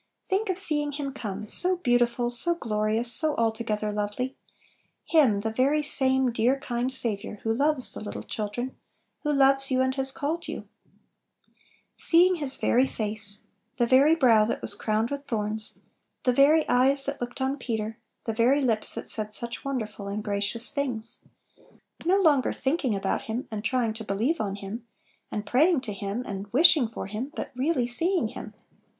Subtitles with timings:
[0.23, 4.35] Think of seeing Him come, so beauti ful, so glorious, so "altogether lovely";
[5.05, 8.75] Him, the very same dear, kind Saviour, who loves the little children,
[9.21, 10.65] who loves you and has called youl
[11.97, 13.43] Seeing His very face;
[13.77, 14.85] the very brow that was 64 Little Pillows.
[14.85, 15.79] crowned with thorns,
[16.23, 20.23] the very eyes that looked on Peter, the very lips that said such wonderful and
[20.23, 21.19] gracious things!
[22.05, 24.83] No longer thinking about Him, and trying to believe on Him,
[25.31, 28.55] and pray ing to Him, and wishing for Him, but really seeing Him!